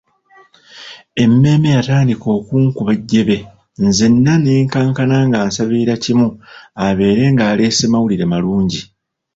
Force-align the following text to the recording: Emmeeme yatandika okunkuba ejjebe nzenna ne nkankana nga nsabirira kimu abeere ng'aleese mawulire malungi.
Emmeeme 1.23 1.69
yatandika 1.77 2.27
okunkuba 2.37 2.91
ejjebe 2.97 3.37
nzenna 3.87 4.33
ne 4.37 4.51
nkankana 4.63 5.17
nga 5.27 5.37
nsabirira 5.47 5.95
kimu 6.03 6.27
abeere 6.85 7.23
ng'aleese 7.33 7.85
mawulire 7.89 8.25
malungi. 8.31 8.81